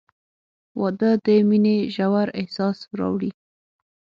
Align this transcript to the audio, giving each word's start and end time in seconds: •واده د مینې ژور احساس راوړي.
•واده 0.79 1.11
د 1.25 1.27
مینې 1.49 1.77
ژور 1.95 2.27
احساس 2.39 2.77
راوړي. 2.99 3.31